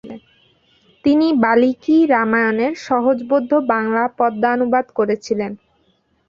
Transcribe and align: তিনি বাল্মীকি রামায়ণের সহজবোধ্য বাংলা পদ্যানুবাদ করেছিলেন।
তিনি 1.03 1.27
বাল্মীকি 1.43 1.95
রামায়ণের 2.07 2.73
সহজবোধ্য 2.85 3.51
বাংলা 3.71 4.03
পদ্যানুবাদ 4.19 4.85
করেছিলেন। 4.97 5.51